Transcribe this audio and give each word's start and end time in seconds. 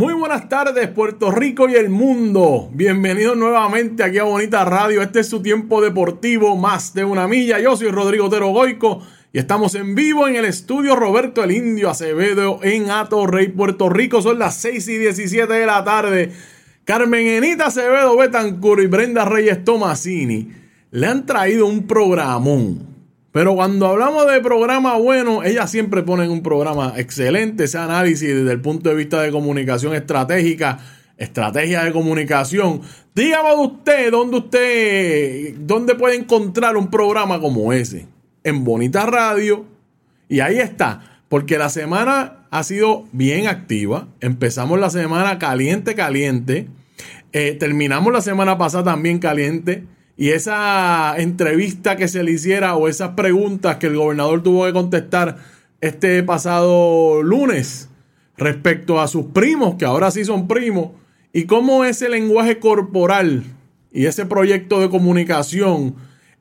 Muy 0.00 0.14
buenas 0.14 0.48
tardes, 0.48 0.88
Puerto 0.88 1.30
Rico 1.30 1.68
y 1.68 1.74
el 1.74 1.90
mundo. 1.90 2.70
Bienvenidos 2.72 3.36
nuevamente 3.36 4.02
aquí 4.02 4.16
a 4.16 4.22
Bonita 4.22 4.64
Radio. 4.64 5.02
Este 5.02 5.20
es 5.20 5.28
su 5.28 5.42
tiempo 5.42 5.82
deportivo, 5.82 6.56
más 6.56 6.94
de 6.94 7.04
una 7.04 7.28
milla. 7.28 7.60
Yo 7.60 7.76
soy 7.76 7.88
Rodrigo 7.88 8.24
Otero 8.24 8.48
Goico 8.48 9.02
y 9.30 9.38
estamos 9.38 9.74
en 9.74 9.94
vivo 9.94 10.26
en 10.26 10.36
el 10.36 10.46
estudio 10.46 10.96
Roberto 10.96 11.44
el 11.44 11.50
Indio 11.50 11.90
Acevedo 11.90 12.60
en 12.62 12.86
Rey, 13.26 13.48
Puerto 13.48 13.90
Rico. 13.90 14.22
Son 14.22 14.38
las 14.38 14.56
6 14.56 14.88
y 14.88 14.96
17 14.96 15.52
de 15.52 15.66
la 15.66 15.84
tarde. 15.84 16.32
Carmen 16.86 17.26
Enita 17.26 17.66
Acevedo 17.66 18.16
Betancur 18.16 18.80
y 18.80 18.86
Brenda 18.86 19.26
Reyes 19.26 19.66
Tomasini 19.66 20.50
le 20.92 21.06
han 21.08 21.26
traído 21.26 21.66
un 21.66 21.86
programón 21.86 22.89
pero 23.32 23.54
cuando 23.54 23.86
hablamos 23.86 24.30
de 24.30 24.40
programa 24.40 24.96
bueno, 24.96 25.44
ellas 25.44 25.70
siempre 25.70 26.02
ponen 26.02 26.30
un 26.30 26.42
programa 26.42 26.94
excelente, 26.96 27.64
ese 27.64 27.78
análisis 27.78 28.28
desde 28.28 28.52
el 28.52 28.60
punto 28.60 28.90
de 28.90 28.96
vista 28.96 29.22
de 29.22 29.30
comunicación 29.30 29.94
estratégica, 29.94 30.78
estrategia 31.16 31.84
de 31.84 31.92
comunicación. 31.92 32.80
Dígame 33.14 33.54
usted 33.54 34.10
dónde 34.10 34.36
usted, 34.38 35.54
dónde 35.58 35.94
puede 35.94 36.16
encontrar 36.16 36.76
un 36.76 36.90
programa 36.90 37.38
como 37.40 37.72
ese. 37.72 38.06
En 38.42 38.64
Bonita 38.64 39.06
Radio. 39.06 39.66
Y 40.28 40.40
ahí 40.40 40.58
está. 40.58 41.20
Porque 41.28 41.58
la 41.58 41.68
semana 41.68 42.46
ha 42.50 42.64
sido 42.64 43.04
bien 43.12 43.46
activa. 43.46 44.08
Empezamos 44.20 44.80
la 44.80 44.90
semana 44.90 45.38
caliente, 45.38 45.94
caliente. 45.94 46.68
Eh, 47.32 47.56
terminamos 47.60 48.12
la 48.12 48.22
semana 48.22 48.58
pasada 48.58 48.84
también 48.84 49.18
caliente. 49.18 49.84
Y 50.20 50.32
esa 50.32 51.14
entrevista 51.16 51.96
que 51.96 52.06
se 52.06 52.22
le 52.22 52.32
hiciera 52.32 52.76
o 52.76 52.88
esas 52.88 53.12
preguntas 53.12 53.76
que 53.76 53.86
el 53.86 53.96
gobernador 53.96 54.42
tuvo 54.42 54.66
que 54.66 54.72
contestar 54.74 55.38
este 55.80 56.22
pasado 56.22 57.22
lunes 57.22 57.88
respecto 58.36 59.00
a 59.00 59.08
sus 59.08 59.24
primos, 59.28 59.76
que 59.76 59.86
ahora 59.86 60.10
sí 60.10 60.26
son 60.26 60.46
primos, 60.46 60.90
y 61.32 61.44
cómo 61.44 61.86
ese 61.86 62.10
lenguaje 62.10 62.58
corporal 62.58 63.44
y 63.94 64.04
ese 64.04 64.26
proyecto 64.26 64.82
de 64.82 64.90
comunicación 64.90 65.94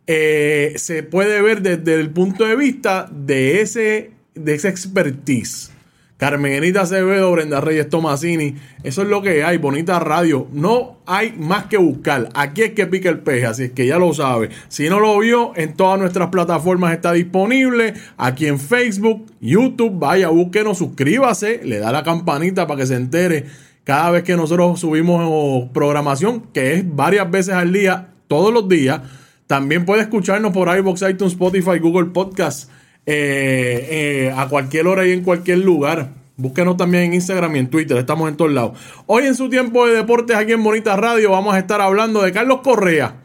eh, 0.07 0.73
se 0.75 1.03
puede 1.03 1.41
ver 1.41 1.61
desde 1.61 2.01
el 2.01 2.09
punto 2.09 2.43
de 2.43 2.57
vista 2.57 3.09
de 3.09 3.61
ese, 3.61 4.11
de 4.35 4.55
esa 4.55 4.67
expertise. 4.67 5.71
Carmenita 6.19 6.81
Acevedo, 6.81 7.31
Brenda 7.31 7.61
Reyes 7.61 7.87
Tomasini. 7.87 8.55
Eso 8.83 9.03
es 9.03 9.07
lo 9.07 9.21
que 9.21 9.45
hay, 9.45 9.57
bonita 9.57 9.99
radio. 9.99 10.47
No 10.51 10.97
hay 11.05 11.31
más 11.31 11.67
que 11.67 11.77
buscar. 11.77 12.27
Aquí 12.33 12.63
es 12.63 12.71
que 12.71 12.87
pica 12.87 13.07
el 13.07 13.19
peje, 13.19 13.45
así 13.45 13.63
es 13.63 13.71
que 13.71 13.87
ya 13.87 13.97
lo 13.97 14.13
sabe. 14.13 14.49
Si 14.67 14.89
no 14.89 14.99
lo 14.99 15.17
vio, 15.19 15.53
en 15.55 15.75
todas 15.75 15.97
nuestras 15.97 16.27
plataformas 16.27 16.91
está 16.91 17.13
disponible. 17.13 17.93
Aquí 18.17 18.47
en 18.47 18.59
Facebook, 18.59 19.27
YouTube, 19.39 19.97
vaya, 19.97 20.27
búsquenos, 20.27 20.77
suscríbase, 20.77 21.61
le 21.63 21.79
da 21.79 21.93
la 21.93 22.03
campanita 22.03 22.67
para 22.67 22.81
que 22.81 22.87
se 22.87 22.95
entere 22.95 23.45
cada 23.85 24.11
vez 24.11 24.23
que 24.23 24.35
nosotros 24.35 24.77
subimos 24.77 25.69
programación, 25.69 26.41
que 26.53 26.73
es 26.73 26.95
varias 26.95 27.31
veces 27.31 27.53
al 27.53 27.71
día, 27.71 28.09
todos 28.27 28.53
los 28.53 28.67
días. 28.67 28.99
También 29.47 29.85
puede 29.85 30.01
escucharnos 30.01 30.51
por 30.51 30.67
iBox, 30.77 31.01
iTunes, 31.03 31.31
Spotify, 31.31 31.79
Google 31.79 32.07
Podcasts 32.07 32.69
eh, 33.05 33.87
eh, 34.27 34.33
a 34.35 34.47
cualquier 34.47 34.87
hora 34.87 35.05
y 35.05 35.11
en 35.11 35.23
cualquier 35.23 35.59
lugar. 35.59 36.09
Búsquenos 36.37 36.77
también 36.77 37.03
en 37.03 37.13
Instagram 37.15 37.55
y 37.55 37.59
en 37.59 37.69
Twitter, 37.69 37.97
estamos 37.97 38.29
en 38.29 38.37
todos 38.37 38.51
lados. 38.51 38.79
Hoy 39.07 39.25
en 39.25 39.35
su 39.35 39.49
tiempo 39.49 39.85
de 39.85 39.95
deportes 39.95 40.37
aquí 40.37 40.53
en 40.53 40.63
Bonita 40.63 40.95
Radio 40.95 41.31
vamos 41.31 41.53
a 41.53 41.59
estar 41.59 41.81
hablando 41.81 42.21
de 42.21 42.31
Carlos 42.31 42.61
Correa. 42.61 43.15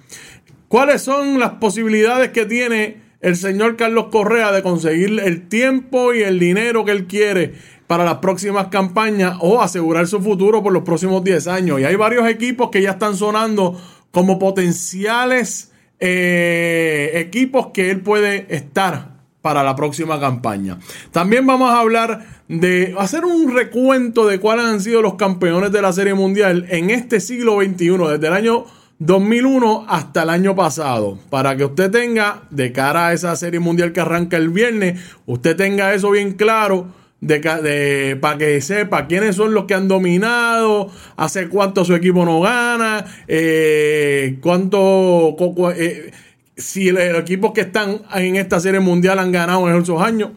¿Cuáles 0.66 1.02
son 1.02 1.38
las 1.38 1.50
posibilidades 1.52 2.30
que 2.30 2.44
tiene 2.44 2.96
el 3.20 3.36
señor 3.36 3.76
Carlos 3.76 4.06
Correa 4.10 4.50
de 4.50 4.62
conseguir 4.62 5.20
el 5.20 5.48
tiempo 5.48 6.12
y 6.12 6.22
el 6.22 6.40
dinero 6.40 6.84
que 6.84 6.90
él 6.90 7.06
quiere 7.06 7.54
para 7.86 8.04
las 8.04 8.16
próximas 8.16 8.66
campañas 8.66 9.36
o 9.40 9.62
asegurar 9.62 10.08
su 10.08 10.20
futuro 10.20 10.64
por 10.64 10.72
los 10.72 10.82
próximos 10.82 11.22
10 11.22 11.46
años? 11.46 11.80
Y 11.80 11.84
hay 11.84 11.94
varios 11.94 12.28
equipos 12.28 12.70
que 12.70 12.82
ya 12.82 12.90
están 12.90 13.16
sonando 13.16 13.80
como 14.10 14.40
potenciales 14.40 15.70
eh, 16.00 17.12
equipos 17.14 17.68
que 17.68 17.92
él 17.92 18.00
puede 18.00 18.52
estar 18.52 19.13
para 19.44 19.62
la 19.62 19.76
próxima 19.76 20.18
campaña. 20.18 20.78
También 21.12 21.46
vamos 21.46 21.70
a 21.70 21.80
hablar 21.80 22.24
de 22.48 22.94
hacer 22.98 23.26
un 23.26 23.54
recuento 23.54 24.26
de 24.26 24.40
cuáles 24.40 24.64
han 24.64 24.80
sido 24.80 25.02
los 25.02 25.16
campeones 25.16 25.70
de 25.70 25.82
la 25.82 25.92
Serie 25.92 26.14
Mundial 26.14 26.64
en 26.70 26.88
este 26.88 27.20
siglo 27.20 27.60
XXI, 27.60 27.98
desde 28.12 28.26
el 28.26 28.32
año 28.32 28.64
2001 29.00 29.84
hasta 29.86 30.22
el 30.22 30.30
año 30.30 30.56
pasado, 30.56 31.18
para 31.28 31.58
que 31.58 31.66
usted 31.66 31.90
tenga, 31.90 32.44
de 32.48 32.72
cara 32.72 33.08
a 33.08 33.12
esa 33.12 33.36
Serie 33.36 33.60
Mundial 33.60 33.92
que 33.92 34.00
arranca 34.00 34.38
el 34.38 34.48
viernes, 34.48 34.98
usted 35.26 35.54
tenga 35.56 35.92
eso 35.92 36.10
bien 36.10 36.32
claro. 36.32 36.86
De, 37.20 38.18
para 38.20 38.36
que 38.36 38.60
sepa 38.60 39.06
quiénes 39.06 39.36
son 39.36 39.54
los 39.54 39.64
que 39.64 39.72
han 39.72 39.88
dominado, 39.88 40.90
hace 41.16 41.48
cuánto 41.48 41.82
su 41.86 41.94
equipo 41.94 42.26
no 42.26 42.42
gana, 42.42 43.06
eh, 43.28 44.36
cuánto, 44.42 45.34
eh, 45.74 46.12
si 46.56 46.90
los 46.90 47.02
equipos 47.02 47.52
que 47.52 47.62
están 47.62 48.02
en 48.14 48.36
esta 48.36 48.60
serie 48.60 48.80
mundial 48.80 49.18
han 49.18 49.32
ganado 49.32 49.68
en 49.68 49.82
esos 49.82 50.00
años, 50.00 50.30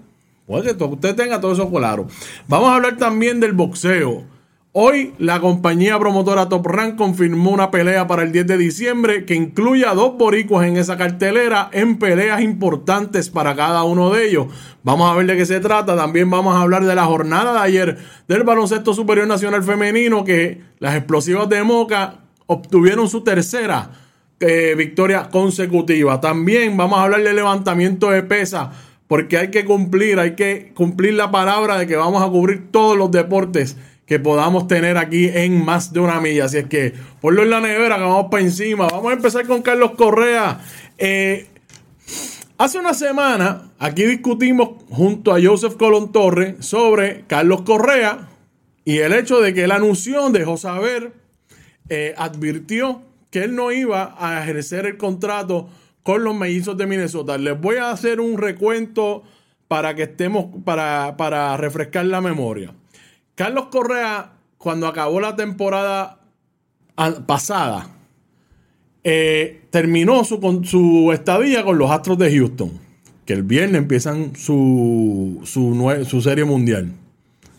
pues 0.46 0.64
que 0.74 0.84
usted 0.84 1.16
tenga 1.16 1.42
todo 1.42 1.54
eso 1.54 1.70
claro. 1.70 2.08
Vamos 2.48 2.70
a 2.70 2.76
hablar 2.76 2.98
también 2.98 3.40
del 3.40 3.54
boxeo. 3.54 4.24
Hoy 4.80 5.14
la 5.18 5.40
compañía 5.40 5.98
promotora 5.98 6.50
Top 6.50 6.68
Rank 6.68 6.98
confirmó 6.98 7.50
una 7.50 7.72
pelea 7.72 8.06
para 8.06 8.22
el 8.22 8.32
10 8.32 8.46
de 8.46 8.58
diciembre 8.58 9.26
que 9.26 9.34
incluye 9.34 9.86
a 9.86 9.96
dos 9.96 10.16
boricuas 10.18 10.68
en 10.68 10.78
esa 10.78 10.98
cartelera 10.98 11.70
en 11.74 11.98
peleas 11.98 12.42
importantes 12.42 13.32
para 13.32 13.56
cada 13.56 13.84
uno 13.84 14.12
de 14.12 14.28
ellos. 14.28 14.48
Vamos 14.84 15.12
a 15.12 15.16
ver 15.16 15.26
de 15.26 15.36
qué 15.36 15.48
se 15.48 15.60
trata. 15.60 15.96
También 15.96 16.30
vamos 16.30 16.56
a 16.56 16.62
hablar 16.62 16.86
de 16.86 16.94
la 16.94 17.06
jornada 17.06 17.54
de 17.54 17.60
ayer 17.60 17.98
del 18.28 18.44
baloncesto 18.44 18.94
superior 18.94 19.28
nacional 19.28 19.64
femenino 19.64 20.24
que 20.24 20.62
las 20.78 20.96
explosivas 20.96 21.50
de 21.50 21.64
Moca 21.64 22.20
obtuvieron 22.46 23.10
su 23.10 23.24
tercera 23.24 24.07
eh, 24.40 24.76
victoria 24.78 25.30
consecutiva. 25.30 26.22
También 26.22 26.78
vamos 26.78 27.00
a 27.00 27.04
hablar 27.04 27.24
de 27.24 27.34
levantamiento 27.34 28.12
de 28.12 28.24
pesa, 28.24 28.72
porque 29.08 29.38
hay 29.38 29.52
que 29.52 29.66
cumplir, 29.66 30.20
hay 30.20 30.36
que 30.36 30.72
cumplir 30.76 31.14
la 31.14 31.32
palabra 31.32 31.78
de 31.78 31.88
que 31.88 31.96
vamos 31.96 32.22
a 32.22 32.28
cubrir 32.28 32.72
todos 32.72 32.98
los 32.98 33.10
deportes 33.10 33.78
que 34.06 34.20
podamos 34.20 34.68
tener 34.68 34.98
aquí 34.98 35.30
en 35.34 35.64
más 35.66 35.92
de 35.92 36.00
una 36.00 36.22
milla. 36.22 36.46
Así 36.46 36.58
es 36.58 36.66
que 36.68 36.94
ponlo 37.20 37.44
en 37.44 37.50
la 37.50 37.60
nevera, 37.60 37.98
que 37.98 38.04
vamos 38.04 38.28
para 38.32 38.44
encima. 38.44 38.88
Vamos 38.88 39.12
a 39.12 39.16
empezar 39.16 39.46
con 39.46 39.62
Carlos 39.62 39.92
Correa. 39.98 40.60
Eh, 40.98 41.48
hace 42.58 42.80
una 42.80 42.94
semana 42.94 43.72
aquí 43.80 44.04
discutimos 44.04 44.84
junto 44.90 45.34
a 45.34 45.42
Joseph 45.42 45.76
Colón 45.78 46.12
Torres 46.12 46.66
sobre 46.66 47.26
Carlos 47.28 47.62
Correa 47.64 48.30
y 48.86 49.00
el 49.00 49.14
hecho 49.14 49.42
de 49.42 49.54
que 49.54 49.66
él 49.66 49.72
anunció, 49.72 50.30
dejó 50.30 50.56
saber, 50.56 51.12
eh, 51.90 52.14
advirtió 52.18 53.02
que 53.30 53.44
él 53.44 53.56
no 53.56 53.72
iba 53.72 54.16
a 54.18 54.42
ejercer 54.42 54.86
el 54.86 54.98
contrato 54.98 55.70
con 56.04 56.24
los 56.24 56.36
mellizos 56.36 56.78
de 56.78 56.88
Minnesota. 56.88 57.38
Les 57.38 57.60
voy 57.60 57.78
a 57.78 57.92
hacer 57.92 58.22
un 58.22 58.38
recuento 58.38 59.24
para 59.68 59.96
que 59.96 60.04
estemos, 60.04 60.48
para, 60.64 61.18
para 61.18 61.58
refrescar 61.58 62.06
la 62.06 62.22
memoria. 62.22 62.74
Carlos 63.36 63.68
Correa, 63.68 64.32
cuando 64.58 64.88
acabó 64.88 65.20
la 65.20 65.36
temporada 65.36 66.20
pasada, 67.26 67.90
eh, 69.04 69.62
terminó 69.70 70.24
su, 70.24 70.40
con, 70.40 70.66
su 70.66 71.12
estadía 71.14 71.64
con 71.64 71.78
los 71.78 71.92
Astros 71.92 72.18
de 72.18 72.36
Houston. 72.36 72.72
que 73.26 73.34
el 73.34 73.44
viernes 73.44 73.80
empiezan 73.80 74.36
su, 74.36 75.42
su, 75.44 76.22
serie 76.22 76.46
mundial. 76.46 76.92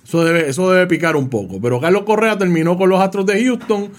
Eso 0.08 0.24
debe, 0.24 0.48
eso 0.48 0.70
debe 0.70 0.86
picar 0.86 1.16
un 1.16 1.28
poco. 1.28 1.60
Pero 1.60 1.82
Carlos 1.82 2.04
Correa 2.04 2.38
terminó 2.38 2.78
con 2.78 2.88
los 2.88 2.98
Astros 2.98 3.26
de 3.26 3.44
Houston. 3.44 3.90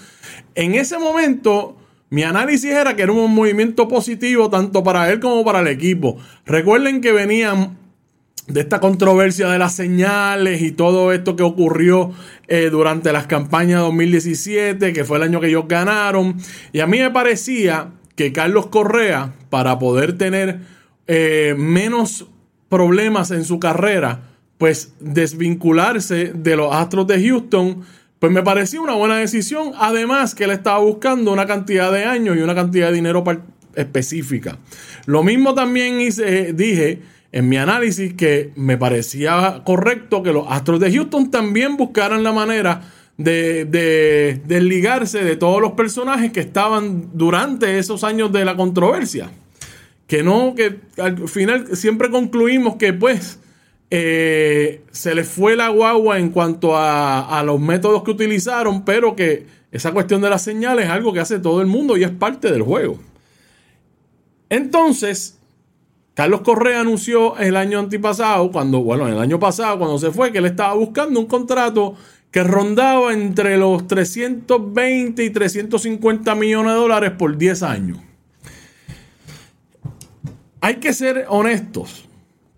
En 0.56 0.74
ese 0.74 0.98
momento, 0.98 1.76
mi 2.08 2.24
análisis 2.24 2.72
era 2.72 2.96
que 2.96 3.02
era 3.02 3.12
un 3.12 3.32
movimiento 3.32 3.86
positivo 3.86 4.50
tanto 4.50 4.82
para 4.82 5.08
él 5.12 5.20
como 5.20 5.44
para 5.44 5.60
el 5.60 5.68
equipo. 5.68 6.18
Recuerden 6.44 7.00
que 7.00 7.12
venían 7.12 7.78
de 8.48 8.60
esta 8.60 8.80
controversia 8.80 9.48
de 9.50 9.60
las 9.60 9.76
señales 9.76 10.62
y 10.62 10.72
todo 10.72 11.12
esto 11.12 11.36
que 11.36 11.44
ocurrió 11.44 12.10
eh, 12.48 12.70
durante 12.72 13.12
las 13.12 13.28
campañas 13.28 13.78
2017, 13.82 14.92
que 14.92 15.04
fue 15.04 15.18
el 15.18 15.22
año 15.22 15.40
que 15.40 15.46
ellos 15.46 15.66
ganaron. 15.68 16.38
Y 16.72 16.80
a 16.80 16.88
mí 16.88 16.98
me 16.98 17.12
parecía 17.12 17.92
que 18.16 18.32
Carlos 18.32 18.66
Correa, 18.66 19.34
para 19.48 19.78
poder 19.78 20.18
tener 20.18 20.58
eh, 21.06 21.54
menos 21.56 22.26
problemas 22.68 23.30
en 23.30 23.44
su 23.44 23.60
carrera, 23.60 24.29
pues 24.60 24.92
desvincularse 25.00 26.32
de 26.34 26.54
los 26.54 26.74
Astros 26.74 27.06
de 27.06 27.26
Houston, 27.26 27.80
pues 28.18 28.30
me 28.30 28.42
parecía 28.42 28.82
una 28.82 28.92
buena 28.92 29.16
decisión. 29.16 29.72
Además 29.78 30.34
que 30.34 30.44
él 30.44 30.50
estaba 30.50 30.80
buscando 30.80 31.32
una 31.32 31.46
cantidad 31.46 31.90
de 31.90 32.04
años 32.04 32.36
y 32.36 32.40
una 32.40 32.54
cantidad 32.54 32.88
de 32.88 32.92
dinero 32.92 33.24
específica. 33.74 34.58
Lo 35.06 35.22
mismo 35.22 35.54
también 35.54 35.98
hice, 35.98 36.52
dije 36.52 37.00
en 37.32 37.48
mi 37.48 37.56
análisis 37.56 38.12
que 38.12 38.52
me 38.54 38.76
parecía 38.76 39.62
correcto 39.64 40.22
que 40.22 40.34
los 40.34 40.44
Astros 40.46 40.78
de 40.78 40.92
Houston 40.92 41.30
también 41.30 41.78
buscaran 41.78 42.22
la 42.22 42.32
manera 42.32 42.82
de, 43.16 43.64
de 43.64 44.42
desligarse 44.44 45.24
de 45.24 45.36
todos 45.36 45.62
los 45.62 45.72
personajes 45.72 46.32
que 46.32 46.40
estaban 46.40 47.08
durante 47.14 47.78
esos 47.78 48.04
años 48.04 48.30
de 48.30 48.44
la 48.44 48.56
controversia. 48.56 49.30
Que 50.06 50.22
no, 50.22 50.54
que 50.54 50.80
al 50.98 51.28
final 51.30 51.74
siempre 51.78 52.10
concluimos 52.10 52.76
que 52.76 52.92
pues 52.92 53.38
eh, 53.92 54.84
se 54.92 55.16
les 55.16 55.28
fue 55.28 55.56
la 55.56 55.68
guagua 55.68 56.20
en 56.20 56.30
cuanto 56.30 56.76
a, 56.76 57.42
los 57.44 57.60
métodos 57.60 58.04
que 58.04 58.12
utilizaron, 58.12 58.84
pero 58.84 59.16
que 59.16 59.46
esa 59.72 59.90
cuestión 59.92 60.20
de 60.20 60.30
las 60.30 60.42
señales 60.42 60.84
es 60.84 60.90
algo 60.90 61.12
que 61.12 61.18
hace 61.18 61.40
todo 61.40 61.60
el 61.60 61.66
mundo 61.66 61.96
y 61.96 62.04
es 62.04 62.10
parte 62.10 62.52
del 62.52 62.62
juego. 62.62 63.00
Entonces, 64.48 65.38
Carlos 66.14 66.42
Correa 66.42 66.80
anunció 66.80 67.36
el 67.38 67.56
año 67.56 67.80
antipasado, 67.80 68.52
cuando, 68.52 68.80
bueno, 68.80 69.08
el 69.08 69.18
año 69.18 69.40
pasado, 69.40 69.78
cuando 69.78 69.98
se 69.98 70.12
fue, 70.12 70.30
que 70.30 70.38
él 70.38 70.46
estaba 70.46 70.74
buscando 70.74 71.18
un 71.18 71.26
contrato 71.26 71.94
que 72.30 72.44
rondaba 72.44 73.12
entre 73.12 73.58
los 73.58 73.88
320 73.88 75.24
y 75.24 75.30
350 75.30 76.34
millones 76.36 76.72
de 76.72 76.78
dólares 76.78 77.10
por 77.18 77.36
10 77.36 77.62
años. 77.64 77.98
Hay 80.60 80.76
que 80.76 80.92
ser 80.92 81.26
honestos 81.28 82.09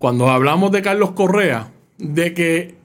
cuando 0.03 0.29
hablamos 0.29 0.69
de 0.73 0.81
Carlos 0.81 1.11
Correa, 1.11 1.71
de 1.97 2.33
que 2.33 2.75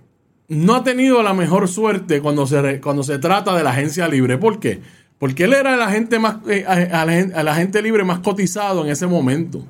no 0.47 0.77
ha 0.77 0.85
tenido 0.85 1.21
la 1.25 1.35
mejor 1.35 1.67
suerte 1.67 2.21
cuando 2.21 2.47
se, 2.47 2.81
cuando 2.81 3.03
se 3.03 3.19
trata 3.19 3.57
de 3.57 3.65
la 3.65 3.71
agencia 3.71 4.07
libre. 4.07 4.39
¿Por 4.39 4.61
qué? 4.61 4.81
Porque 5.19 5.43
él 5.43 5.55
era 5.55 5.75
el 5.75 5.83
agente, 5.83 6.21
más, 6.21 6.37
eh, 6.49 7.81
libre 7.83 8.05
más 8.05 8.21
cotizado 8.21 8.85
en 8.85 8.93
ese 8.93 9.09
momento. 9.09 9.67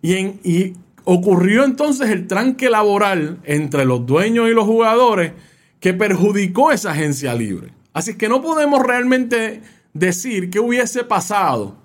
Y, 0.00 0.72
ocurrió 1.04 1.64
entonces 1.64 2.08
el 2.08 2.26
tranque 2.26 2.70
laboral 2.70 3.40
entre 3.44 3.84
los 3.84 4.06
dueños 4.06 4.48
y 4.48 4.54
los 4.54 4.64
jugadores 4.64 5.32
que 5.80 5.92
perjudicó 5.92 6.72
esa 6.72 6.92
agencia 6.92 7.34
libre. 7.34 7.72
Así 7.92 8.16
que 8.16 8.30
no 8.30 8.40
podemos 8.40 8.82
realmente 8.82 9.60
decir 9.92 10.48
qué 10.48 10.60
hubiese 10.60 11.04
pasado 11.04 11.76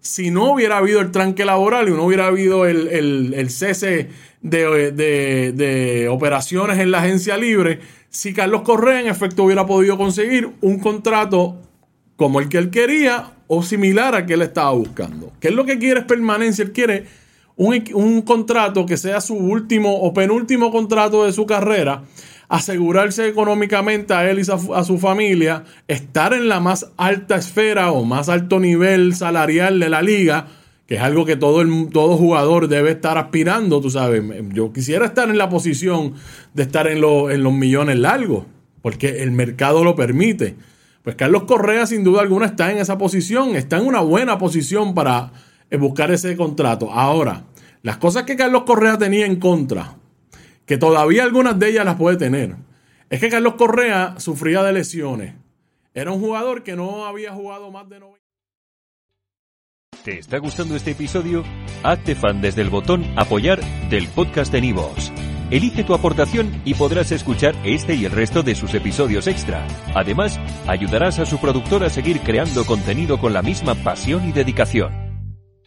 si 0.00 0.30
no 0.30 0.52
hubiera 0.52 0.78
habido 0.78 1.00
el 1.00 1.10
tranque 1.10 1.44
laboral 1.44 1.88
y 1.88 1.92
no 1.92 2.04
hubiera 2.04 2.26
habido 2.26 2.66
el, 2.66 3.50
cese 3.50 4.08
de, 4.42 4.92
de, 4.92 6.08
operaciones 6.08 6.78
en 6.78 6.90
la 6.90 6.98
agencia 6.98 7.36
libre, 7.36 7.80
si 8.08 8.32
Carlos 8.32 8.62
Correa 8.62 9.00
en 9.00 9.06
efecto 9.06 9.44
hubiera 9.44 9.66
podido 9.66 9.96
conseguir 9.96 10.50
un 10.60 10.78
contrato 10.78 11.56
como 12.16 12.40
el 12.40 12.48
que 12.48 12.58
él 12.58 12.70
quería 12.70 13.32
o 13.46 13.62
similar 13.62 14.14
al 14.14 14.26
que 14.26 14.34
él 14.34 14.42
estaba 14.42 14.70
buscando. 14.72 15.32
¿Qué 15.40 15.48
es 15.48 15.54
lo 15.54 15.64
que 15.64 15.78
quiere 15.78 16.00
es 16.00 16.06
permanencia? 16.06 16.62
Él 16.62 16.72
quiere 16.72 17.06
un, 17.56 18.22
contrato 18.22 18.86
que 18.86 18.96
sea 18.96 19.20
su 19.20 19.34
último 19.34 20.00
o 20.00 20.14
penúltimo 20.14 20.70
contrato 20.70 21.24
de 21.24 21.32
su 21.32 21.46
carrera, 21.46 22.04
asegurarse 22.50 23.28
económicamente 23.28 24.12
a 24.12 24.28
él 24.28 24.40
y 24.40 24.42
a, 24.74 24.84
su 24.84 24.98
familia, 24.98 25.62
estar 25.86 26.34
en 26.34 26.48
la 26.48 26.58
más 26.58 26.90
alta 26.96 27.36
esfera 27.36 27.92
o 27.92 28.04
más 28.04 28.28
alto 28.28 28.58
nivel 28.58 29.14
salarial 29.14 29.78
de 29.78 29.88
la 29.88 30.02
liga, 30.02 30.48
que 30.88 30.96
es 30.96 31.00
algo 31.00 31.24
que 31.24 31.36
todo, 31.36 31.60
el, 31.60 31.88
todo 31.92 32.16
jugador 32.16 32.66
debe 32.66 32.90
estar 32.90 33.18
aspirando, 33.18 33.80
tú 33.80 33.88
sabes. 33.88 34.24
Yo 34.52 34.72
quisiera 34.72 35.06
estar 35.06 35.30
en 35.30 35.38
la 35.38 35.48
posición 35.48 36.14
de 36.52 36.64
estar 36.64 36.88
en, 36.88 36.98
en 36.98 37.42
los 37.44 37.52
millones 37.52 38.00
largos, 38.00 38.46
porque 38.82 39.22
el 39.22 39.30
mercado 39.30 39.84
lo 39.84 39.94
permite. 39.94 40.56
Pues 41.04 41.14
Carlos 41.14 41.44
Correa 41.44 41.86
sin 41.86 42.02
duda 42.02 42.20
alguna 42.20 42.46
está 42.46 42.72
en 42.72 42.78
esa 42.78 42.98
posición, 42.98 43.54
está 43.54 43.78
en 43.78 43.86
una 43.86 44.00
buena 44.00 44.38
posición 44.38 44.92
para 44.92 45.30
eh, 45.70 45.76
buscar 45.76 46.10
ese 46.10 46.36
contrato. 46.36 46.90
Ahora, 46.90 47.44
las 47.82 47.98
cosas 47.98 48.24
que 48.24 48.34
Carlos 48.34 48.64
Correa 48.64 48.98
tenía 48.98 49.24
en 49.24 49.36
contra, 49.36 49.99
que 50.66 50.78
todavía 50.78 51.24
algunas 51.24 51.58
de 51.58 51.68
ellas 51.68 51.84
las 51.84 51.96
puede 51.96 52.16
tener, 52.16 52.56
es 53.08 53.20
que 53.20 53.28
Carlos 53.28 53.54
Correa 53.54 54.14
sufría 54.18 54.62
de 54.62 54.72
lesiones. 54.72 55.34
Era 55.94 56.12
un 56.12 56.20
jugador 56.20 56.62
que 56.62 56.76
no 56.76 57.06
había 57.06 57.32
jugado 57.32 57.70
más 57.70 57.88
de 57.88 58.00
90. 58.00 58.20
¿Te 60.04 60.18
está 60.18 60.38
gustando 60.38 60.76
este 60.76 60.92
episodio? 60.92 61.44
Hazte 61.82 62.14
fan 62.14 62.40
desde 62.40 62.62
el 62.62 62.70
botón 62.70 63.04
apoyar 63.16 63.60
del 63.90 64.08
podcast 64.08 64.50
de 64.52 64.62
Nivos. 64.62 65.12
Elige 65.50 65.82
tu 65.82 65.94
aportación 65.94 66.62
y 66.64 66.74
podrás 66.74 67.10
escuchar 67.10 67.54
este 67.64 67.96
y 67.96 68.04
el 68.04 68.12
resto 68.12 68.42
de 68.42 68.54
sus 68.54 68.72
episodios 68.72 69.26
extra. 69.26 69.66
Además, 69.94 70.38
ayudarás 70.68 71.18
a 71.18 71.26
su 71.26 71.38
productor 71.38 71.82
a 71.82 71.90
seguir 71.90 72.20
creando 72.20 72.64
contenido 72.64 73.18
con 73.18 73.32
la 73.32 73.42
misma 73.42 73.74
pasión 73.74 74.28
y 74.28 74.32
dedicación. 74.32 75.09